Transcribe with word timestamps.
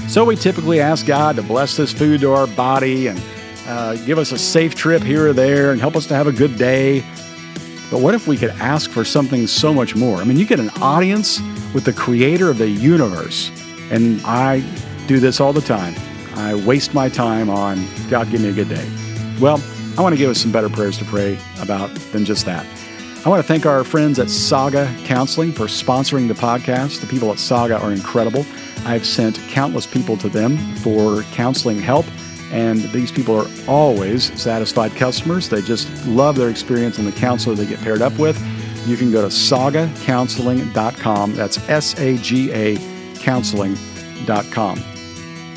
So 0.08 0.24
we 0.24 0.36
typically 0.36 0.80
ask 0.80 1.04
God 1.04 1.36
to 1.36 1.42
bless 1.42 1.76
this 1.76 1.92
food 1.92 2.22
to 2.22 2.32
our 2.32 2.46
body 2.46 3.08
and 3.08 3.22
uh, 3.66 3.94
give 4.06 4.16
us 4.16 4.32
a 4.32 4.38
safe 4.38 4.74
trip 4.74 5.02
here 5.02 5.28
or 5.28 5.32
there 5.34 5.70
and 5.70 5.78
help 5.78 5.96
us 5.96 6.06
to 6.06 6.14
have 6.14 6.26
a 6.26 6.32
good 6.32 6.56
day. 6.56 7.00
But 7.90 8.00
what 8.00 8.14
if 8.14 8.26
we 8.26 8.38
could 8.38 8.50
ask 8.52 8.90
for 8.90 9.04
something 9.04 9.46
so 9.46 9.74
much 9.74 9.94
more? 9.94 10.16
I 10.16 10.24
mean, 10.24 10.38
you 10.38 10.46
get 10.46 10.60
an 10.60 10.70
audience 10.80 11.42
with 11.74 11.84
the 11.84 11.92
creator 11.92 12.48
of 12.48 12.56
the 12.56 12.68
universe. 12.68 13.50
And 13.90 14.22
I 14.24 14.60
do 15.06 15.20
this 15.20 15.40
all 15.40 15.52
the 15.52 15.60
time. 15.60 15.94
I 16.36 16.54
waste 16.54 16.94
my 16.94 17.10
time 17.10 17.50
on 17.50 17.86
God, 18.08 18.30
give 18.30 18.40
me 18.40 18.48
a 18.48 18.52
good 18.52 18.70
day. 18.70 18.90
Well, 19.38 19.62
I 19.98 20.00
want 20.00 20.14
to 20.14 20.18
give 20.18 20.30
us 20.30 20.40
some 20.40 20.50
better 20.50 20.70
prayers 20.70 20.96
to 20.98 21.04
pray 21.04 21.38
about 21.60 21.94
than 22.12 22.24
just 22.24 22.46
that. 22.46 22.64
I 23.26 23.28
want 23.28 23.42
to 23.42 23.46
thank 23.46 23.66
our 23.66 23.84
friends 23.84 24.18
at 24.18 24.30
Saga 24.30 24.90
Counseling 25.04 25.52
for 25.52 25.64
sponsoring 25.64 26.28
the 26.28 26.34
podcast. 26.34 27.02
The 27.02 27.06
people 27.06 27.30
at 27.30 27.38
Saga 27.38 27.78
are 27.78 27.92
incredible. 27.92 28.46
I've 28.88 29.04
sent 29.04 29.36
countless 29.48 29.86
people 29.86 30.16
to 30.16 30.30
them 30.30 30.56
for 30.76 31.20
counseling 31.34 31.78
help, 31.78 32.06
and 32.50 32.80
these 32.84 33.12
people 33.12 33.38
are 33.38 33.46
always 33.68 34.32
satisfied 34.40 34.96
customers. 34.96 35.50
They 35.50 35.60
just 35.60 36.06
love 36.06 36.36
their 36.36 36.48
experience 36.48 36.96
and 36.96 37.06
the 37.06 37.12
counselor 37.12 37.54
they 37.54 37.66
get 37.66 37.80
paired 37.80 38.00
up 38.00 38.18
with. 38.18 38.42
You 38.88 38.96
can 38.96 39.12
go 39.12 39.20
to 39.20 39.28
sagacounseling.com. 39.28 41.34
That's 41.34 41.58
S 41.68 42.00
A 42.00 42.16
G 42.16 42.50
A 42.52 42.78
counseling.com. 43.16 44.82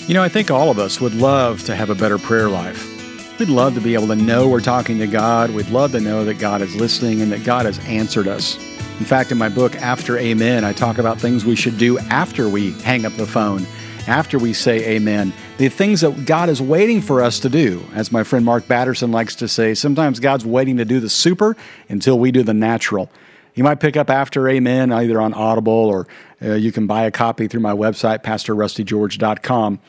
You 0.07 0.13
know, 0.13 0.23
I 0.23 0.27
think 0.27 0.51
all 0.51 0.69
of 0.69 0.77
us 0.77 1.00
would 1.00 1.16
love 1.16 1.63
to 1.63 1.73
have 1.73 1.89
a 1.89 1.95
better 1.95 2.17
prayer 2.17 2.50
life. 2.50 3.39
We'd 3.39 3.47
love 3.47 3.75
to 3.75 3.81
be 3.81 3.94
able 3.94 4.07
to 4.07 4.16
know 4.16 4.50
we're 4.50 4.59
talking 4.59 5.00
to 5.00 5.07
God. 5.07 5.51
We'd 5.51 5.69
love 5.69 5.94
to 5.94 6.01
know 6.01 6.25
that 6.25 6.38
God 6.38 6.61
is 6.61 6.75
listening 6.75 7.22
and 7.22 7.31
that 7.31 7.45
God 7.45 7.66
has 7.66 7.79
answered 7.85 8.27
us. 8.27 8.57
In 9.00 9.06
fact, 9.06 9.31
in 9.31 9.38
my 9.38 9.50
book, 9.50 9.75
After 9.78 10.18
Amen, 10.18 10.63
I 10.63 10.74
talk 10.74 10.97
about 10.97 11.19
things 11.19 11.44
we 11.44 11.56
should 11.56 11.78
do 11.78 11.97
after 12.00 12.47
we 12.47 12.72
hang 12.81 13.06
up 13.06 13.13
the 13.13 13.25
phone, 13.25 13.66
after 14.07 14.38
we 14.38 14.53
say 14.53 14.96
amen. 14.96 15.34
The 15.57 15.69
things 15.69 16.02
that 16.02 16.25
God 16.25 16.50
is 16.50 16.62
waiting 16.62 17.01
for 17.01 17.22
us 17.22 17.40
to 17.40 17.50
do. 17.50 17.84
As 17.94 18.12
my 18.12 18.24
friend 18.24 18.46
Mark 18.46 18.68
Batterson 18.68 19.12
likes 19.12 19.35
to 19.38 19.47
say, 19.47 19.74
sometimes 19.74 20.19
God's 20.19 20.46
waiting 20.46 20.78
to 20.78 20.85
do 20.85 21.00
the 21.00 21.09
super 21.09 21.57
until 21.90 22.19
we 22.19 22.31
do 22.31 22.44
the 22.44 22.53
natural. 22.53 23.09
You 23.53 23.63
might 23.63 23.80
pick 23.80 23.97
up 23.97 24.09
After 24.09 24.47
Amen 24.47 24.91
either 24.91 25.19
on 25.19 25.34
Audible 25.34 25.74
or 25.74 26.07
uh, 26.41 26.53
you 26.53 26.72
can 26.72 26.88
buy 26.88 27.03
a 27.03 27.12
copy 27.12 27.47
through 27.47 27.62
my 27.62 27.74
website, 27.74 28.24
pastorrustygeorge.com. 28.24 29.80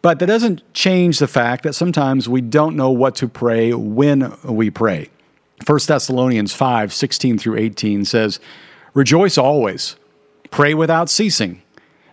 But 0.00 0.18
that 0.18 0.26
doesn't 0.26 0.74
change 0.74 1.18
the 1.18 1.26
fact 1.26 1.62
that 1.62 1.72
sometimes 1.72 2.28
we 2.28 2.40
don't 2.40 2.76
know 2.76 2.90
what 2.90 3.14
to 3.16 3.28
pray 3.28 3.72
when 3.72 4.36
we 4.44 4.70
pray. 4.70 5.08
1 5.66 5.78
Thessalonians 5.86 6.52
5 6.54 6.92
16 6.92 7.38
through 7.38 7.56
18 7.56 8.04
says, 8.04 8.40
Rejoice 8.92 9.38
always, 9.38 9.96
pray 10.50 10.74
without 10.74 11.08
ceasing, 11.08 11.62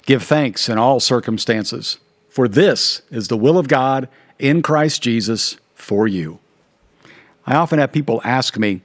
give 0.06 0.23
thanks 0.23 0.69
in 0.69 0.78
all 0.78 1.00
circumstances, 1.00 1.97
for 2.29 2.47
this 2.47 3.01
is 3.12 3.28
the 3.28 3.38
will 3.38 3.57
of 3.57 3.67
God 3.67 4.07
in 4.39 4.62
Christ 4.62 5.01
Jesus 5.01 5.57
for 5.75 6.07
you. 6.07 6.39
I 7.45 7.56
often 7.56 7.79
have 7.79 7.91
people 7.91 8.22
ask 8.23 8.57
me, 8.57 8.81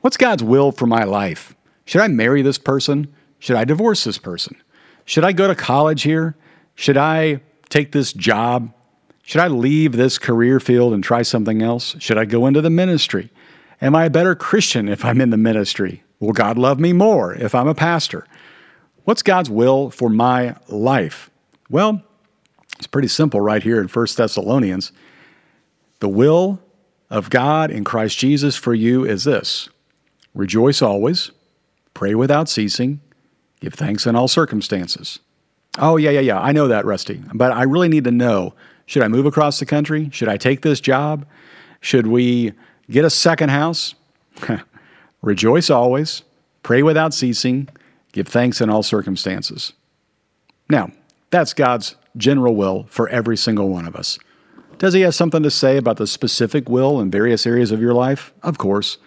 What's 0.00 0.16
God's 0.16 0.44
will 0.44 0.72
for 0.72 0.86
my 0.86 1.04
life? 1.04 1.54
Should 1.84 2.00
I 2.00 2.08
marry 2.08 2.42
this 2.42 2.58
person? 2.58 3.12
Should 3.38 3.56
I 3.56 3.64
divorce 3.64 4.04
this 4.04 4.18
person? 4.18 4.56
Should 5.04 5.24
I 5.24 5.32
go 5.32 5.48
to 5.48 5.54
college 5.54 6.02
here? 6.02 6.36
Should 6.74 6.96
I 6.96 7.40
take 7.70 7.92
this 7.92 8.12
job? 8.12 8.72
Should 9.22 9.40
I 9.40 9.48
leave 9.48 9.92
this 9.92 10.18
career 10.18 10.60
field 10.60 10.92
and 10.92 11.02
try 11.02 11.22
something 11.22 11.62
else? 11.62 11.96
Should 11.98 12.18
I 12.18 12.24
go 12.24 12.46
into 12.46 12.60
the 12.60 12.70
ministry? 12.70 13.30
Am 13.80 13.94
I 13.94 14.06
a 14.06 14.10
better 14.10 14.34
Christian 14.34 14.88
if 14.88 15.04
I'm 15.04 15.20
in 15.20 15.30
the 15.30 15.36
ministry? 15.36 16.02
Will 16.18 16.32
God 16.32 16.56
love 16.56 16.80
me 16.80 16.92
more 16.92 17.34
if 17.34 17.54
I'm 17.54 17.68
a 17.68 17.74
pastor? 17.74 18.26
What's 19.04 19.22
God's 19.22 19.50
will 19.50 19.90
for 19.90 20.08
my 20.08 20.56
life? 20.68 21.30
Well, 21.68 22.02
it's 22.78 22.86
pretty 22.86 23.08
simple 23.08 23.40
right 23.40 23.62
here 23.62 23.80
in 23.80 23.88
1 23.88 24.06
Thessalonians. 24.16 24.92
The 26.00 26.08
will 26.08 26.60
of 27.10 27.30
God 27.30 27.70
in 27.70 27.84
Christ 27.84 28.18
Jesus 28.18 28.56
for 28.56 28.74
you 28.74 29.04
is 29.04 29.24
this 29.24 29.68
rejoice 30.34 30.82
always, 30.82 31.30
pray 31.94 32.14
without 32.14 32.48
ceasing, 32.48 33.00
give 33.60 33.74
thanks 33.74 34.06
in 34.06 34.16
all 34.16 34.28
circumstances. 34.28 35.18
Oh, 35.78 35.96
yeah, 35.96 36.10
yeah, 36.10 36.20
yeah, 36.20 36.40
I 36.40 36.52
know 36.52 36.68
that, 36.68 36.84
Rusty, 36.84 37.22
but 37.34 37.52
I 37.52 37.62
really 37.62 37.88
need 37.88 38.04
to 38.04 38.10
know 38.10 38.54
should 38.86 39.02
I 39.02 39.08
move 39.08 39.26
across 39.26 39.58
the 39.58 39.66
country? 39.66 40.08
Should 40.12 40.28
I 40.28 40.36
take 40.36 40.62
this 40.62 40.80
job? 40.80 41.26
Should 41.80 42.06
we 42.06 42.52
Get 42.90 43.04
a 43.04 43.10
second 43.10 43.50
house. 43.50 43.94
Rejoice 45.22 45.70
always. 45.70 46.22
Pray 46.62 46.82
without 46.82 47.14
ceasing. 47.14 47.68
Give 48.12 48.26
thanks 48.26 48.60
in 48.60 48.70
all 48.70 48.82
circumstances. 48.82 49.72
Now, 50.68 50.90
that's 51.30 51.52
God's 51.52 51.96
general 52.16 52.54
will 52.54 52.84
for 52.88 53.08
every 53.08 53.36
single 53.36 53.68
one 53.68 53.86
of 53.86 53.96
us. 53.96 54.18
Does 54.78 54.94
he 54.94 55.02
have 55.02 55.14
something 55.14 55.42
to 55.42 55.50
say 55.50 55.76
about 55.76 55.96
the 55.96 56.06
specific 56.06 56.68
will 56.68 57.00
in 57.00 57.10
various 57.10 57.46
areas 57.46 57.72
of 57.72 57.80
your 57.80 57.94
life? 57.94 58.32
Of 58.42 58.58
course. 58.58 58.98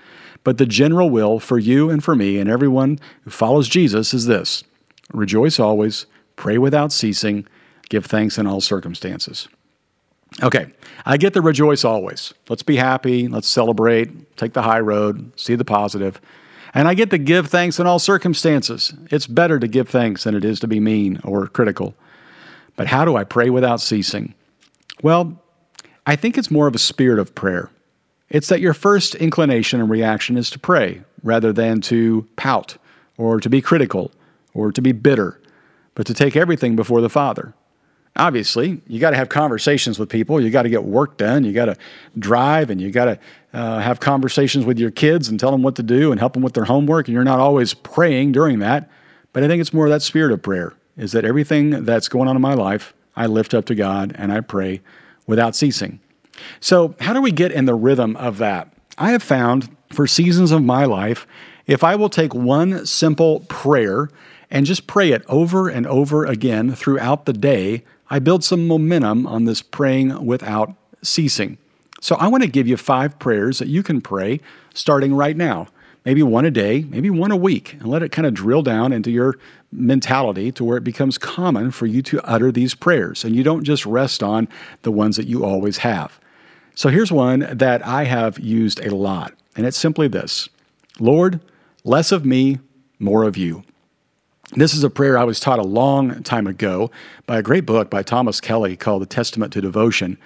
But 0.44 0.58
the 0.58 0.66
general 0.66 1.10
will 1.10 1.40
for 1.40 1.60
you 1.60 1.90
and 1.90 2.04
for 2.04 2.16
me 2.16 2.40
and 2.40 2.50
everyone 2.50 3.00
who 3.24 3.30
follows 3.30 3.68
Jesus 3.68 4.14
is 4.14 4.26
this 4.26 4.64
rejoice 5.14 5.60
always, 5.60 6.06
pray 6.36 6.58
without 6.58 6.92
ceasing, 6.92 7.48
give 7.90 8.06
thanks 8.06 8.38
in 8.38 8.48
all 8.48 8.62
circumstances. 8.62 9.48
Okay, 10.42 10.68
I 11.06 11.18
get 11.18 11.34
the 11.34 11.42
rejoice 11.42 11.84
always. 11.84 12.34
Let's 12.48 12.64
be 12.64 12.78
happy, 12.78 13.28
let's 13.28 13.48
celebrate, 13.48 14.38
take 14.38 14.54
the 14.54 14.62
high 14.62 14.80
road, 14.80 15.38
see 15.38 15.56
the 15.56 15.66
positive. 15.66 16.22
And 16.74 16.88
I 16.88 16.94
get 16.94 17.10
to 17.10 17.18
give 17.18 17.48
thanks 17.48 17.80
in 17.80 17.88
all 17.88 18.00
circumstances. 18.00 18.94
It's 19.12 19.28
better 19.28 19.60
to 19.60 19.68
give 19.68 19.90
thanks 19.90 20.24
than 20.24 20.36
it 20.36 20.46
is 20.46 20.60
to 20.62 20.68
be 20.68 20.80
mean 20.80 21.20
or 21.24 21.48
critical. 21.48 21.96
But 22.76 22.88
how 22.88 23.04
do 23.06 23.18
I 23.18 23.24
pray 23.24 23.50
without 23.50 23.82
ceasing? 23.82 24.34
Well, 25.02 25.42
I 26.06 26.16
think 26.16 26.38
it's 26.38 26.52
more 26.52 26.68
of 26.68 26.76
a 26.76 26.80
spirit 26.80 27.20
of 27.20 27.36
prayer. 27.36 27.70
It's 28.30 28.48
that 28.50 28.62
your 28.62 28.74
first 28.74 29.16
inclination 29.16 29.82
and 29.82 29.90
reaction 29.90 30.38
is 30.38 30.50
to 30.52 30.60
pray 30.60 31.02
rather 31.24 31.52
than 31.52 31.82
to 31.82 32.28
pout 32.36 32.78
or 33.18 33.40
to 33.40 33.50
be 33.50 33.62
critical 33.62 34.12
or 34.54 34.72
to 34.72 34.82
be 34.82 34.92
bitter, 34.92 35.42
but 35.96 36.06
to 36.08 36.14
take 36.14 36.36
everything 36.36 36.76
before 36.76 37.02
the 37.02 37.10
Father 37.10 37.54
obviously 38.20 38.82
you 38.88 39.00
got 39.00 39.12
to 39.12 39.16
have 39.16 39.30
conversations 39.30 39.98
with 39.98 40.10
people. 40.10 40.40
You 40.40 40.50
got 40.50 40.64
to 40.64 40.70
get 40.70 40.84
work 40.84 41.18
done. 41.18 41.44
You 41.44 41.54
got 41.54 41.66
to 41.66 41.78
drive 42.18 42.70
and 42.70 42.80
you 42.80 42.92
got 42.92 43.06
to 43.06 43.20
uh, 43.54 43.80
have 43.80 44.00
conversations 44.00 44.66
with 44.66 44.78
your 44.78 44.92
kids 44.92 45.28
and 45.30 45.40
tell 45.40 45.52
them 45.52 45.64
what 45.64 45.76
to 45.78 45.84
do 45.84 46.12
and 46.12 46.20
help 46.20 46.34
them 46.34 46.44
with 46.44 46.54
their 46.54 46.66
homework. 46.66 47.08
And 47.08 47.16
you're 47.16 47.24
not 47.24 47.40
always 47.40 47.74
praying 47.74 48.34
during 48.34 48.60
that. 48.60 48.90
But 49.32 49.44
i 49.44 49.48
think 49.48 49.62
it's 49.62 49.74
more 49.74 49.88
that 49.90 50.02
spirit 50.02 50.32
of 50.32 50.42
prayer 50.42 50.74
is 50.98 51.12
that 51.12 51.24
everything 51.24 51.86
that's 51.86 52.10
going 52.10 52.28
on 52.28 52.36
in 52.36 52.42
my 52.42 52.56
life 52.56 52.96
i 53.16 53.28
lift 53.28 53.54
up 53.54 53.66
to 53.66 53.76
god 53.76 54.14
and 54.18 54.32
i 54.32 54.42
pray 54.42 54.82
without 55.28 55.56
ceasing. 55.56 56.00
So 56.60 56.96
how 57.00 57.14
do 57.14 57.22
we 57.22 57.32
get 57.32 57.52
in 57.52 57.66
the 57.66 57.76
rhythm 57.76 58.18
of 58.18 58.40
that? 58.40 58.74
I 58.98 59.12
have 59.12 59.24
found 59.24 59.70
for 59.94 60.08
seasons 60.08 60.52
of 60.52 60.64
my 60.64 60.86
life, 60.86 61.28
if 61.68 61.84
I 61.84 61.96
will 61.96 62.10
take 62.10 62.34
one 62.34 62.86
simple 62.86 63.42
prayer 63.42 64.10
and 64.50 64.66
just 64.66 64.88
pray 64.88 65.12
it 65.12 65.24
over 65.28 65.70
and 65.70 65.86
over 65.86 66.26
again 66.26 66.74
throughout 66.74 67.26
the 67.26 67.34
day, 67.34 67.84
I 68.10 68.20
build 68.20 68.44
some 68.44 68.68
momentum 68.68 69.28
on 69.28 69.46
this 69.46 69.62
praying 69.62 70.26
without 70.26 70.74
ceasing. 71.04 71.58
So 72.02 72.16
I 72.16 72.28
want 72.28 72.44
to 72.44 72.50
give 72.50 72.68
you 72.68 72.78
five 72.78 73.20
prayers 73.20 73.60
that 73.60 73.68
you 73.68 73.84
can 73.84 74.02
pray 74.02 74.40
starting 74.74 75.14
right 75.14 75.36
now. 75.36 75.68
Maybe 76.06 76.24
one 76.24 76.46
a 76.46 76.52
day, 76.52 76.86
maybe 76.90 77.10
one 77.10 77.30
a 77.30 77.36
week, 77.36 77.74
and 77.74 77.86
let 77.86 78.02
it 78.02 78.12
kind 78.12 78.26
of 78.26 78.34
drill 78.34 78.64
down 78.64 78.94
into 78.94 79.12
your 79.12 79.38
mentality 79.72 80.52
to 80.54 80.64
where 80.64 80.78
it 80.78 80.84
becomes 80.84 81.18
common 81.18 81.72
for 81.72 81.86
you 81.86 82.02
to 82.04 82.22
utter 82.24 82.52
these 82.52 82.74
prayers 82.74 83.24
and 83.24 83.36
you 83.36 83.44
don't 83.44 83.64
just 83.64 83.86
rest 83.86 84.24
on 84.24 84.48
the 84.84 84.92
ones 84.92 85.18
that 85.18 85.28
you 85.28 85.46
always 85.46 85.80
have. 85.80 86.20
So 86.74 86.90
here's 86.90 87.12
one 87.12 87.48
that 87.52 87.86
I 87.86 88.06
have 88.06 88.40
used 88.40 88.80
a 88.84 88.96
lot, 88.96 89.34
and 89.56 89.66
it's 89.66 89.78
simply 89.78 90.08
this 90.08 90.48
Lord, 91.00 91.42
less 91.84 92.12
of 92.12 92.26
me, 92.26 92.60
more 92.98 93.24
of 93.24 93.36
you. 93.36 93.64
This 94.56 94.74
is 94.74 94.84
a 94.84 94.90
prayer 94.90 95.16
I 95.16 95.26
was 95.26 95.40
taught 95.40 95.60
a 95.60 95.64
long 95.64 96.24
time 96.24 96.48
ago 96.48 96.90
by 97.28 97.38
a 97.38 97.44
great 97.44 97.68
book 97.68 97.92
by 97.92 98.02
Thomas 98.02 98.42
Kelly 98.42 98.76
called 98.76 99.04
The 99.04 99.06
Testament 99.06 99.54
to 99.54 99.62
Devotion. 99.62 100.18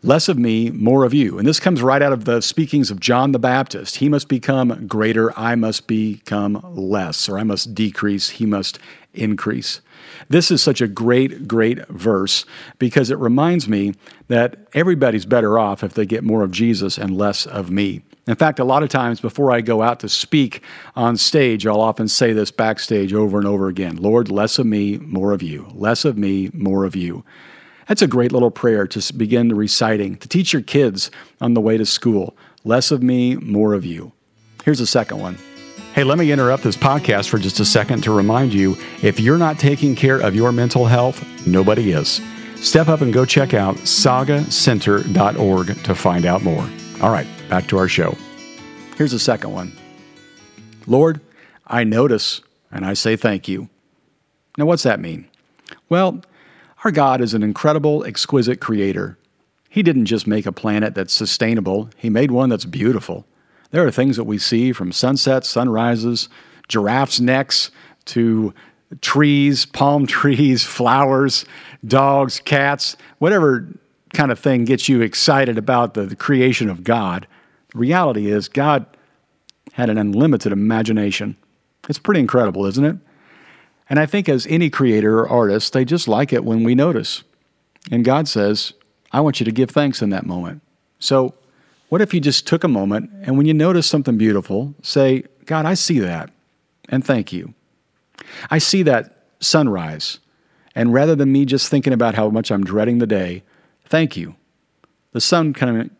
Less 0.00 0.28
of 0.28 0.38
me, 0.38 0.70
more 0.70 1.04
of 1.04 1.12
you. 1.12 1.38
And 1.38 1.48
this 1.48 1.58
comes 1.58 1.82
right 1.82 2.00
out 2.00 2.12
of 2.12 2.24
the 2.24 2.40
speakings 2.40 2.88
of 2.92 3.00
John 3.00 3.32
the 3.32 3.38
Baptist. 3.40 3.96
He 3.96 4.08
must 4.08 4.28
become 4.28 4.86
greater, 4.86 5.36
I 5.36 5.56
must 5.56 5.88
become 5.88 6.62
less, 6.72 7.28
or 7.28 7.36
I 7.36 7.42
must 7.42 7.74
decrease, 7.74 8.30
he 8.30 8.46
must 8.46 8.78
increase. 9.12 9.80
This 10.28 10.52
is 10.52 10.62
such 10.62 10.80
a 10.80 10.86
great, 10.86 11.48
great 11.48 11.84
verse 11.88 12.44
because 12.78 13.10
it 13.10 13.18
reminds 13.18 13.68
me 13.68 13.94
that 14.28 14.68
everybody's 14.72 15.26
better 15.26 15.58
off 15.58 15.82
if 15.82 15.94
they 15.94 16.06
get 16.06 16.22
more 16.22 16.44
of 16.44 16.52
Jesus 16.52 16.96
and 16.96 17.18
less 17.18 17.44
of 17.44 17.72
me. 17.72 18.02
In 18.28 18.36
fact, 18.36 18.60
a 18.60 18.64
lot 18.64 18.82
of 18.82 18.90
times 18.90 19.22
before 19.22 19.50
I 19.50 19.62
go 19.62 19.80
out 19.80 20.00
to 20.00 20.08
speak 20.08 20.62
on 20.94 21.16
stage, 21.16 21.66
I'll 21.66 21.80
often 21.80 22.08
say 22.08 22.34
this 22.34 22.50
backstage 22.50 23.14
over 23.14 23.38
and 23.38 23.46
over 23.46 23.68
again 23.68 23.96
Lord, 23.96 24.30
less 24.30 24.58
of 24.58 24.66
me, 24.66 24.98
more 24.98 25.32
of 25.32 25.42
you. 25.42 25.66
Less 25.74 26.04
of 26.04 26.18
me, 26.18 26.50
more 26.52 26.84
of 26.84 26.94
you. 26.94 27.24
That's 27.88 28.02
a 28.02 28.06
great 28.06 28.30
little 28.30 28.50
prayer 28.50 28.86
to 28.86 29.14
begin 29.14 29.56
reciting, 29.56 30.18
to 30.18 30.28
teach 30.28 30.52
your 30.52 30.60
kids 30.60 31.10
on 31.40 31.54
the 31.54 31.62
way 31.62 31.78
to 31.78 31.86
school. 31.86 32.36
Less 32.64 32.90
of 32.90 33.02
me, 33.02 33.36
more 33.36 33.72
of 33.72 33.86
you. 33.86 34.12
Here's 34.62 34.80
a 34.80 34.86
second 34.86 35.20
one. 35.20 35.38
Hey, 35.94 36.04
let 36.04 36.18
me 36.18 36.30
interrupt 36.30 36.62
this 36.62 36.76
podcast 36.76 37.30
for 37.30 37.38
just 37.38 37.60
a 37.60 37.64
second 37.64 38.02
to 38.02 38.12
remind 38.12 38.52
you 38.52 38.76
if 39.02 39.18
you're 39.18 39.38
not 39.38 39.58
taking 39.58 39.94
care 39.94 40.18
of 40.18 40.36
your 40.36 40.52
mental 40.52 40.84
health, 40.84 41.26
nobody 41.46 41.92
is. 41.92 42.20
Step 42.56 42.88
up 42.88 43.00
and 43.00 43.10
go 43.10 43.24
check 43.24 43.54
out 43.54 43.76
sagacenter.org 43.76 45.84
to 45.84 45.94
find 45.94 46.26
out 46.26 46.42
more. 46.42 46.68
All 47.00 47.10
right, 47.10 47.28
back 47.48 47.68
to 47.68 47.78
our 47.78 47.86
show. 47.86 48.16
Here's 48.96 49.12
a 49.12 49.20
second 49.20 49.52
one 49.52 49.72
Lord, 50.88 51.20
I 51.64 51.84
notice 51.84 52.40
and 52.72 52.84
I 52.84 52.94
say 52.94 53.14
thank 53.14 53.46
you. 53.46 53.68
Now, 54.56 54.66
what's 54.66 54.82
that 54.82 54.98
mean? 54.98 55.28
Well, 55.88 56.22
our 56.82 56.90
God 56.90 57.20
is 57.20 57.34
an 57.34 57.44
incredible, 57.44 58.04
exquisite 58.04 58.60
creator. 58.60 59.16
He 59.68 59.84
didn't 59.84 60.06
just 60.06 60.26
make 60.26 60.44
a 60.44 60.52
planet 60.52 60.96
that's 60.96 61.12
sustainable, 61.12 61.88
He 61.96 62.10
made 62.10 62.32
one 62.32 62.48
that's 62.48 62.64
beautiful. 62.64 63.26
There 63.70 63.86
are 63.86 63.92
things 63.92 64.16
that 64.16 64.24
we 64.24 64.38
see 64.38 64.72
from 64.72 64.90
sunsets, 64.90 65.48
sunrises, 65.48 66.28
giraffes' 66.66 67.20
necks 67.20 67.70
to 68.06 68.52
trees, 69.02 69.66
palm 69.66 70.06
trees, 70.08 70.64
flowers, 70.64 71.44
dogs, 71.86 72.40
cats, 72.40 72.96
whatever 73.18 73.68
kind 74.18 74.32
of 74.32 74.38
thing 74.40 74.64
gets 74.64 74.88
you 74.88 75.00
excited 75.00 75.56
about 75.56 75.94
the, 75.94 76.04
the 76.04 76.16
creation 76.16 76.68
of 76.68 76.82
God. 76.82 77.24
The 77.72 77.78
reality 77.78 78.32
is, 78.32 78.48
God 78.48 78.84
had 79.74 79.88
an 79.90 79.96
unlimited 79.96 80.50
imagination. 80.50 81.36
It's 81.88 82.00
pretty 82.00 82.18
incredible, 82.18 82.66
isn't 82.66 82.84
it? 82.84 82.96
And 83.88 84.00
I 84.00 84.06
think 84.06 84.28
as 84.28 84.44
any 84.48 84.70
creator 84.70 85.20
or 85.20 85.28
artist, 85.28 85.72
they 85.72 85.84
just 85.84 86.08
like 86.08 86.32
it 86.32 86.44
when 86.44 86.64
we 86.64 86.74
notice. 86.74 87.22
And 87.92 88.04
God 88.04 88.26
says, 88.26 88.72
I 89.12 89.20
want 89.20 89.38
you 89.38 89.44
to 89.44 89.52
give 89.52 89.70
thanks 89.70 90.02
in 90.02 90.10
that 90.10 90.26
moment. 90.26 90.62
So, 90.98 91.34
what 91.88 92.00
if 92.00 92.12
you 92.12 92.18
just 92.18 92.44
took 92.44 92.64
a 92.64 92.68
moment 92.68 93.10
and 93.22 93.36
when 93.36 93.46
you 93.46 93.54
notice 93.54 93.86
something 93.86 94.18
beautiful, 94.18 94.74
say, 94.82 95.26
God, 95.44 95.64
I 95.64 95.74
see 95.74 96.00
that, 96.00 96.30
and 96.88 97.06
thank 97.06 97.32
you. 97.32 97.54
I 98.50 98.58
see 98.58 98.82
that 98.82 99.26
sunrise, 99.38 100.18
and 100.74 100.92
rather 100.92 101.14
than 101.14 101.30
me 101.30 101.44
just 101.44 101.70
thinking 101.70 101.92
about 101.92 102.16
how 102.16 102.30
much 102.30 102.50
I'm 102.50 102.64
dreading 102.64 102.98
the 102.98 103.06
day, 103.06 103.44
thank 103.88 104.16
you. 104.16 104.36
The 105.12 105.20
sun 105.20 105.52
coming, 105.52 105.90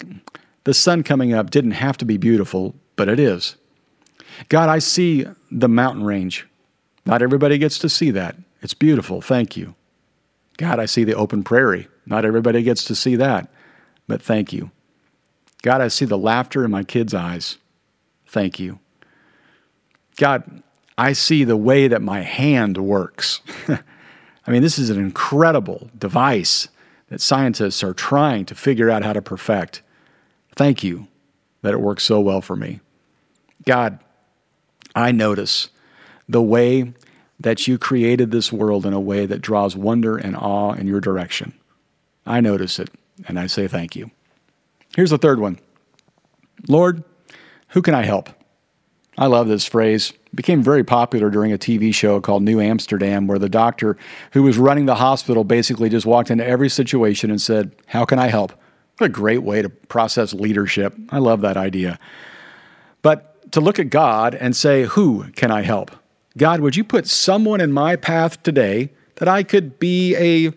the 0.64 0.74
sun 0.74 1.02
coming 1.02 1.32
up 1.32 1.50
didn't 1.50 1.72
have 1.72 1.96
to 1.98 2.04
be 2.04 2.16
beautiful, 2.16 2.74
but 2.96 3.08
it 3.08 3.18
is. 3.18 3.56
God, 4.48 4.68
I 4.68 4.78
see 4.78 5.26
the 5.50 5.68
mountain 5.68 6.04
range. 6.04 6.46
Not 7.04 7.22
everybody 7.22 7.58
gets 7.58 7.78
to 7.80 7.88
see 7.88 8.10
that. 8.12 8.36
It's 8.60 8.74
beautiful. 8.74 9.20
Thank 9.20 9.56
you. 9.56 9.74
God, 10.56 10.78
I 10.78 10.86
see 10.86 11.04
the 11.04 11.14
open 11.14 11.42
prairie. 11.42 11.88
Not 12.06 12.24
everybody 12.24 12.62
gets 12.62 12.84
to 12.84 12.94
see 12.94 13.16
that, 13.16 13.48
but 14.06 14.20
thank 14.20 14.52
you. 14.52 14.70
God, 15.62 15.80
I 15.80 15.88
see 15.88 16.04
the 16.04 16.18
laughter 16.18 16.64
in 16.64 16.70
my 16.70 16.84
kids' 16.84 17.14
eyes. 17.14 17.58
Thank 18.26 18.58
you. 18.58 18.78
God, 20.16 20.62
I 20.96 21.12
see 21.12 21.44
the 21.44 21.56
way 21.56 21.88
that 21.88 22.02
my 22.02 22.20
hand 22.20 22.76
works. 22.76 23.40
I 24.46 24.50
mean, 24.50 24.62
this 24.62 24.78
is 24.78 24.90
an 24.90 24.98
incredible 24.98 25.90
device 25.96 26.68
that 27.08 27.20
scientists 27.20 27.82
are 27.82 27.94
trying 27.94 28.44
to 28.46 28.54
figure 28.54 28.90
out 28.90 29.02
how 29.02 29.12
to 29.12 29.22
perfect. 29.22 29.82
Thank 30.54 30.82
you 30.82 31.08
that 31.62 31.72
it 31.72 31.80
works 31.80 32.04
so 32.04 32.20
well 32.20 32.40
for 32.40 32.56
me. 32.56 32.80
God, 33.66 33.98
I 34.94 35.12
notice 35.12 35.68
the 36.28 36.42
way 36.42 36.92
that 37.40 37.66
you 37.66 37.78
created 37.78 38.30
this 38.30 38.52
world 38.52 38.84
in 38.84 38.92
a 38.92 39.00
way 39.00 39.26
that 39.26 39.40
draws 39.40 39.76
wonder 39.76 40.16
and 40.16 40.36
awe 40.36 40.72
in 40.72 40.86
your 40.86 41.00
direction. 41.00 41.52
I 42.26 42.40
notice 42.40 42.78
it, 42.78 42.90
and 43.26 43.38
I 43.38 43.46
say 43.46 43.68
thank 43.68 43.96
you. 43.96 44.10
Here's 44.96 45.10
the 45.10 45.18
third 45.18 45.38
one 45.38 45.58
Lord, 46.66 47.04
who 47.68 47.82
can 47.82 47.94
I 47.94 48.02
help? 48.02 48.30
I 49.18 49.26
love 49.26 49.48
this 49.48 49.66
phrase. 49.66 50.12
It 50.26 50.36
became 50.36 50.62
very 50.62 50.84
popular 50.84 51.28
during 51.28 51.52
a 51.52 51.58
TV 51.58 51.92
show 51.92 52.20
called 52.20 52.44
New 52.44 52.60
Amsterdam, 52.60 53.26
where 53.26 53.38
the 53.38 53.48
doctor 53.48 53.96
who 54.32 54.44
was 54.44 54.58
running 54.58 54.86
the 54.86 54.94
hospital 54.94 55.42
basically 55.42 55.88
just 55.88 56.06
walked 56.06 56.30
into 56.30 56.46
every 56.46 56.68
situation 56.68 57.28
and 57.28 57.40
said, 57.40 57.74
How 57.86 58.04
can 58.04 58.20
I 58.20 58.28
help? 58.28 58.52
What 58.96 59.06
a 59.06 59.10
great 59.10 59.42
way 59.42 59.60
to 59.60 59.68
process 59.68 60.32
leadership. 60.32 60.94
I 61.10 61.18
love 61.18 61.40
that 61.40 61.56
idea. 61.56 61.98
But 63.02 63.50
to 63.52 63.60
look 63.60 63.80
at 63.80 63.90
God 63.90 64.36
and 64.36 64.54
say, 64.54 64.84
Who 64.84 65.24
can 65.32 65.50
I 65.50 65.62
help? 65.62 65.90
God, 66.36 66.60
would 66.60 66.76
you 66.76 66.84
put 66.84 67.08
someone 67.08 67.60
in 67.60 67.72
my 67.72 67.96
path 67.96 68.40
today 68.44 68.92
that 69.16 69.26
I 69.26 69.42
could 69.42 69.80
be 69.80 70.14
a 70.14 70.52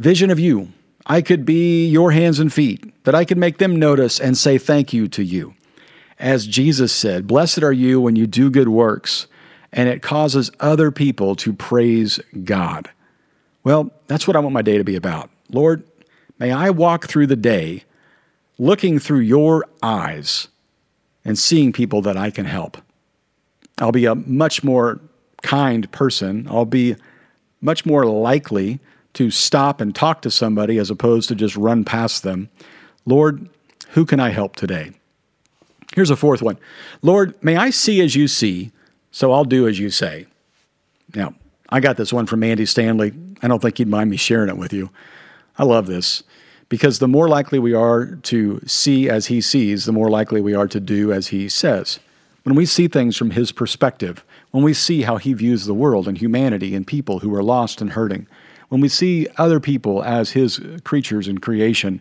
vision 0.00 0.30
of 0.30 0.38
you? 0.38 0.68
I 1.06 1.22
could 1.22 1.44
be 1.44 1.88
your 1.88 2.12
hands 2.12 2.38
and 2.38 2.52
feet, 2.52 3.02
that 3.02 3.16
I 3.16 3.24
could 3.24 3.36
make 3.36 3.58
them 3.58 3.74
notice 3.76 4.20
and 4.20 4.38
say 4.38 4.58
thank 4.58 4.92
you 4.92 5.08
to 5.08 5.24
you. 5.24 5.54
As 6.24 6.46
Jesus 6.46 6.90
said, 6.90 7.26
Blessed 7.26 7.62
are 7.62 7.70
you 7.70 8.00
when 8.00 8.16
you 8.16 8.26
do 8.26 8.48
good 8.48 8.68
works, 8.68 9.26
and 9.74 9.90
it 9.90 10.00
causes 10.00 10.50
other 10.58 10.90
people 10.90 11.36
to 11.36 11.52
praise 11.52 12.18
God. 12.44 12.88
Well, 13.62 13.90
that's 14.06 14.26
what 14.26 14.34
I 14.34 14.38
want 14.38 14.54
my 14.54 14.62
day 14.62 14.78
to 14.78 14.84
be 14.84 14.96
about. 14.96 15.28
Lord, 15.50 15.84
may 16.38 16.50
I 16.50 16.70
walk 16.70 17.08
through 17.08 17.26
the 17.26 17.36
day 17.36 17.84
looking 18.56 18.98
through 18.98 19.18
your 19.18 19.66
eyes 19.82 20.48
and 21.26 21.38
seeing 21.38 21.74
people 21.74 22.00
that 22.00 22.16
I 22.16 22.30
can 22.30 22.46
help. 22.46 22.78
I'll 23.78 23.92
be 23.92 24.06
a 24.06 24.14
much 24.14 24.64
more 24.64 25.00
kind 25.42 25.92
person. 25.92 26.46
I'll 26.48 26.64
be 26.64 26.96
much 27.60 27.84
more 27.84 28.06
likely 28.06 28.80
to 29.12 29.30
stop 29.30 29.78
and 29.78 29.94
talk 29.94 30.22
to 30.22 30.30
somebody 30.30 30.78
as 30.78 30.88
opposed 30.88 31.28
to 31.28 31.34
just 31.34 31.54
run 31.54 31.84
past 31.84 32.22
them. 32.22 32.48
Lord, 33.04 33.50
who 33.90 34.06
can 34.06 34.20
I 34.20 34.30
help 34.30 34.56
today? 34.56 34.92
Here's 35.94 36.10
a 36.10 36.16
fourth 36.16 36.42
one 36.42 36.58
Lord, 37.02 37.34
may 37.42 37.56
I 37.56 37.70
see 37.70 38.00
as 38.00 38.14
you 38.14 38.28
see, 38.28 38.72
so 39.10 39.32
I'll 39.32 39.44
do 39.44 39.68
as 39.68 39.78
you 39.78 39.90
say. 39.90 40.26
Now, 41.14 41.34
I 41.68 41.80
got 41.80 41.96
this 41.96 42.12
one 42.12 42.26
from 42.26 42.42
Andy 42.42 42.66
Stanley. 42.66 43.12
I 43.42 43.48
don't 43.48 43.60
think 43.62 43.78
he'd 43.78 43.88
mind 43.88 44.10
me 44.10 44.16
sharing 44.16 44.48
it 44.48 44.56
with 44.56 44.72
you. 44.72 44.90
I 45.56 45.64
love 45.64 45.86
this 45.86 46.22
because 46.68 46.98
the 46.98 47.08
more 47.08 47.28
likely 47.28 47.58
we 47.58 47.74
are 47.74 48.16
to 48.16 48.60
see 48.66 49.08
as 49.08 49.26
he 49.26 49.40
sees, 49.40 49.84
the 49.84 49.92
more 49.92 50.10
likely 50.10 50.40
we 50.40 50.54
are 50.54 50.66
to 50.66 50.80
do 50.80 51.12
as 51.12 51.28
he 51.28 51.48
says. 51.48 52.00
When 52.42 52.56
we 52.56 52.66
see 52.66 52.88
things 52.88 53.16
from 53.16 53.30
his 53.30 53.52
perspective, 53.52 54.24
when 54.50 54.64
we 54.64 54.74
see 54.74 55.02
how 55.02 55.16
he 55.16 55.32
views 55.32 55.66
the 55.66 55.74
world 55.74 56.08
and 56.08 56.18
humanity 56.18 56.74
and 56.74 56.86
people 56.86 57.20
who 57.20 57.34
are 57.34 57.42
lost 57.42 57.80
and 57.80 57.92
hurting, 57.92 58.26
when 58.68 58.80
we 58.80 58.88
see 58.88 59.28
other 59.36 59.60
people 59.60 60.02
as 60.02 60.32
his 60.32 60.60
creatures 60.84 61.28
in 61.28 61.38
creation, 61.38 62.00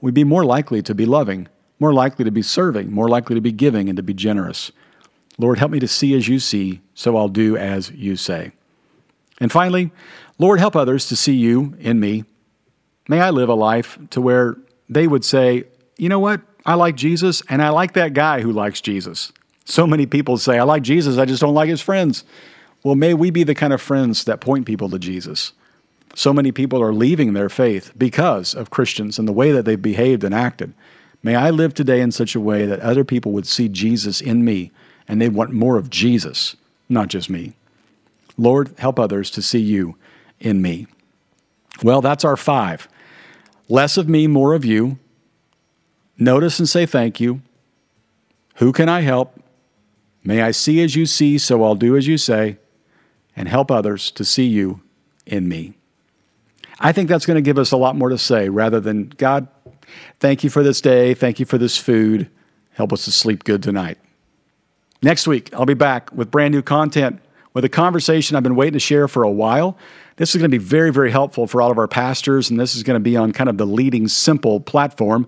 we'd 0.00 0.14
be 0.14 0.24
more 0.24 0.44
likely 0.44 0.82
to 0.82 0.94
be 0.94 1.06
loving, 1.06 1.48
more 1.80 1.92
likely 1.92 2.24
to 2.24 2.30
be 2.30 2.42
serving, 2.42 2.90
more 2.90 3.08
likely 3.08 3.34
to 3.34 3.40
be 3.40 3.52
giving 3.52 3.88
and 3.88 3.96
to 3.96 4.02
be 4.02 4.14
generous. 4.14 4.72
Lord, 5.38 5.58
help 5.58 5.72
me 5.72 5.80
to 5.80 5.88
see 5.88 6.14
as 6.14 6.28
you 6.28 6.38
see, 6.38 6.80
so 6.94 7.16
I'll 7.16 7.28
do 7.28 7.56
as 7.56 7.90
you 7.90 8.16
say. 8.16 8.52
And 9.40 9.50
finally, 9.50 9.90
Lord, 10.38 10.60
help 10.60 10.76
others 10.76 11.08
to 11.08 11.16
see 11.16 11.34
you 11.34 11.76
in 11.78 11.98
me. 11.98 12.24
May 13.08 13.20
I 13.20 13.30
live 13.30 13.48
a 13.48 13.54
life 13.54 13.98
to 14.10 14.20
where 14.20 14.56
they 14.88 15.06
would 15.06 15.24
say, 15.24 15.64
you 15.98 16.08
know 16.08 16.20
what? 16.20 16.40
I 16.64 16.74
like 16.74 16.96
Jesus 16.96 17.42
and 17.48 17.60
I 17.62 17.68
like 17.70 17.92
that 17.94 18.14
guy 18.14 18.40
who 18.40 18.52
likes 18.52 18.80
Jesus. 18.80 19.32
So 19.64 19.86
many 19.86 20.06
people 20.06 20.38
say, 20.38 20.58
I 20.58 20.62
like 20.62 20.82
Jesus, 20.82 21.18
I 21.18 21.24
just 21.24 21.40
don't 21.40 21.54
like 21.54 21.68
his 21.68 21.80
friends. 21.80 22.24
Well, 22.82 22.94
may 22.94 23.14
we 23.14 23.30
be 23.30 23.44
the 23.44 23.54
kind 23.54 23.72
of 23.72 23.80
friends 23.80 24.24
that 24.24 24.40
point 24.40 24.66
people 24.66 24.90
to 24.90 24.98
Jesus. 24.98 25.52
So 26.14 26.32
many 26.32 26.52
people 26.52 26.82
are 26.82 26.92
leaving 26.92 27.32
their 27.32 27.48
faith 27.48 27.92
because 27.96 28.54
of 28.54 28.70
Christians 28.70 29.18
and 29.18 29.26
the 29.26 29.32
way 29.32 29.52
that 29.52 29.64
they've 29.64 29.80
behaved 29.80 30.22
and 30.22 30.34
acted. 30.34 30.74
May 31.24 31.36
I 31.36 31.48
live 31.48 31.72
today 31.72 32.02
in 32.02 32.12
such 32.12 32.34
a 32.34 32.40
way 32.40 32.66
that 32.66 32.80
other 32.80 33.02
people 33.02 33.32
would 33.32 33.46
see 33.46 33.70
Jesus 33.70 34.20
in 34.20 34.44
me 34.44 34.70
and 35.08 35.20
they 35.22 35.30
want 35.30 35.52
more 35.52 35.78
of 35.78 35.88
Jesus, 35.88 36.54
not 36.90 37.08
just 37.08 37.30
me. 37.30 37.54
Lord, 38.36 38.74
help 38.76 38.98
others 38.98 39.30
to 39.30 39.40
see 39.40 39.60
you 39.60 39.96
in 40.38 40.60
me. 40.60 40.86
Well, 41.82 42.02
that's 42.02 42.26
our 42.26 42.36
five. 42.36 42.88
Less 43.70 43.96
of 43.96 44.06
me, 44.06 44.26
more 44.26 44.52
of 44.52 44.66
you. 44.66 44.98
Notice 46.18 46.58
and 46.58 46.68
say 46.68 46.84
thank 46.84 47.20
you. 47.20 47.40
Who 48.56 48.70
can 48.70 48.90
I 48.90 49.00
help? 49.00 49.40
May 50.22 50.42
I 50.42 50.50
see 50.50 50.82
as 50.82 50.94
you 50.94 51.06
see, 51.06 51.38
so 51.38 51.64
I'll 51.64 51.74
do 51.74 51.96
as 51.96 52.06
you 52.06 52.18
say, 52.18 52.58
and 53.34 53.48
help 53.48 53.70
others 53.70 54.10
to 54.12 54.26
see 54.26 54.46
you 54.46 54.82
in 55.24 55.48
me. 55.48 55.72
I 56.78 56.92
think 56.92 57.08
that's 57.08 57.24
going 57.24 57.36
to 57.36 57.42
give 57.42 57.58
us 57.58 57.72
a 57.72 57.78
lot 57.78 57.96
more 57.96 58.10
to 58.10 58.18
say 58.18 58.50
rather 58.50 58.78
than, 58.78 59.08
God, 59.16 59.48
thank 60.20 60.44
you 60.44 60.50
for 60.50 60.62
this 60.62 60.80
day. 60.80 61.14
Thank 61.14 61.40
you 61.40 61.46
for 61.46 61.58
this 61.58 61.76
food. 61.76 62.28
Help 62.72 62.92
us 62.92 63.04
to 63.04 63.12
sleep 63.12 63.44
good 63.44 63.62
tonight. 63.62 63.98
Next 65.02 65.26
week, 65.26 65.52
I'll 65.54 65.66
be 65.66 65.74
back 65.74 66.12
with 66.12 66.30
brand 66.30 66.54
new 66.54 66.62
content 66.62 67.20
with 67.52 67.64
a 67.64 67.68
conversation 67.68 68.36
I've 68.36 68.42
been 68.42 68.56
waiting 68.56 68.72
to 68.72 68.80
share 68.80 69.06
for 69.06 69.22
a 69.22 69.30
while. 69.30 69.78
This 70.16 70.34
is 70.34 70.40
going 70.40 70.50
to 70.50 70.58
be 70.58 70.64
very, 70.64 70.92
very 70.92 71.10
helpful 71.10 71.46
for 71.46 71.60
all 71.60 71.70
of 71.70 71.78
our 71.78 71.88
pastors, 71.88 72.50
and 72.50 72.58
this 72.58 72.74
is 72.74 72.82
going 72.82 72.96
to 72.96 73.04
be 73.04 73.16
on 73.16 73.32
kind 73.32 73.48
of 73.48 73.58
the 73.58 73.66
leading 73.66 74.08
simple 74.08 74.60
platform. 74.60 75.26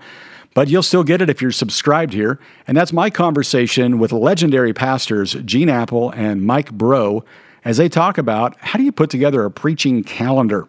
But 0.54 0.68
you'll 0.68 0.82
still 0.82 1.04
get 1.04 1.20
it 1.20 1.28
if 1.28 1.42
you're 1.42 1.52
subscribed 1.52 2.14
here. 2.14 2.40
And 2.66 2.76
that's 2.76 2.92
my 2.92 3.10
conversation 3.10 3.98
with 3.98 4.12
legendary 4.12 4.72
pastors 4.72 5.34
Gene 5.44 5.68
Appel 5.68 6.10
and 6.12 6.42
Mike 6.46 6.72
Breaux 6.72 7.24
as 7.64 7.76
they 7.76 7.88
talk 7.88 8.16
about 8.16 8.56
how 8.60 8.78
do 8.78 8.84
you 8.84 8.92
put 8.92 9.10
together 9.10 9.44
a 9.44 9.50
preaching 9.50 10.02
calendar. 10.02 10.66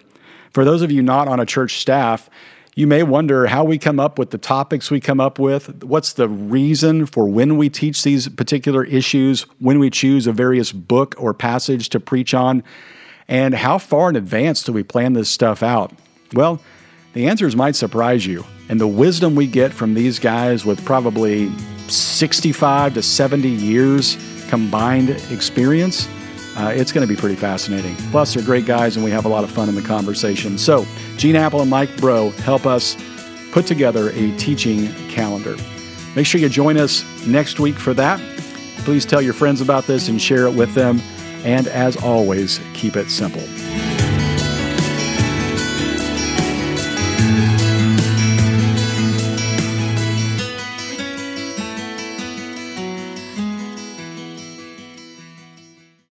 For 0.52 0.66
those 0.66 0.82
of 0.82 0.92
you 0.92 1.02
not 1.02 1.28
on 1.28 1.40
a 1.40 1.46
church 1.46 1.80
staff, 1.80 2.30
you 2.78 2.86
may 2.86 3.02
wonder 3.02 3.48
how 3.48 3.64
we 3.64 3.80
come 3.80 4.00
up 4.00 4.20
with 4.20 4.30
the 4.30 4.38
topics 4.38 4.92
we 4.92 5.00
come 5.00 5.20
up 5.20 5.40
with. 5.40 5.84
What's 5.84 6.14
the 6.14 6.30
reason 6.30 7.08
for 7.08 7.28
when 7.28 7.58
we 7.58 7.70
teach 7.70 8.04
these 8.04 8.30
particular 8.30 8.84
issues, 8.84 9.48
when 9.58 9.80
we 9.80 9.90
choose 9.90 10.28
a 10.28 10.32
various 10.32 10.72
book 10.72 11.16
or 11.18 11.34
passage 11.34 11.90
to 11.90 12.00
preach 12.00 12.36
on, 12.36 12.64
and 13.28 13.56
how 13.56 13.80
far 13.80 14.12
in 14.12 14.16
advance 14.16 14.62
do 14.62 14.72
we 14.72 14.84
plan 14.84 15.14
this 15.14 15.28
stuff 15.28 15.64
out? 15.64 15.92
Well, 16.34 16.62
the 17.14 17.26
answers 17.26 17.56
might 17.56 17.76
surprise 17.76 18.28
you. 18.28 18.46
And 18.70 18.80
the 18.80 18.86
wisdom 18.86 19.34
we 19.34 19.48
get 19.48 19.74
from 19.74 19.96
these 19.96 20.20
guys 20.20 20.64
with 20.64 20.86
probably 20.86 21.52
65 21.88 22.94
to 22.94 23.02
70 23.02 23.50
years 23.50 24.18
combined 24.50 25.10
experience 25.32 26.08
uh, 26.58 26.72
it's 26.76 26.92
going 26.92 27.08
to 27.08 27.14
be 27.14 27.20
pretty 27.20 27.36
fascinating. 27.36 27.96
Plus, 28.12 28.34
they're 28.34 28.44
great 28.44 28.66
guys, 28.66 28.96
and 28.96 29.06
we 29.06 29.12
have 29.12 29.26
a 29.26 29.30
lot 29.30 29.44
of 29.44 29.52
fun 29.52 29.70
in 29.70 29.76
the 29.76 29.82
conversation. 29.82 30.58
So, 30.58 30.86
Gene 31.16 31.36
Appel 31.36 31.62
and 31.62 31.70
Mike 31.70 31.96
Breaux 31.98 32.32
help 32.32 32.66
us 32.66 32.98
put 33.52 33.68
together 33.68 34.10
a 34.10 34.36
teaching 34.38 34.92
calendar. 35.08 35.56
Make 36.16 36.26
sure 36.26 36.42
you 36.42 36.50
join 36.50 36.78
us 36.78 37.06
next 37.28 37.60
week 37.60 37.76
for 37.76 37.94
that. 37.94 38.20
Please 38.80 39.06
tell 39.06 39.22
your 39.22 39.34
friends 39.34 39.62
about 39.62 39.86
this 39.86 40.10
and 40.10 40.20
share 40.20 40.48
it 40.48 40.54
with 40.54 40.74
them. 40.74 41.00
And 41.44 41.68
as 41.68 41.96
always, 41.98 42.60
keep 42.74 42.96
it 42.96 43.12
simple. 43.12 43.44